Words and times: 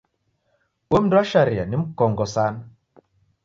Uo 0.91 0.99
mndu 1.01 1.15
wa 1.17 1.23
sharia 1.25 1.65
ni 1.65 1.77
mkongo 1.81 2.25
sana. 2.25 2.59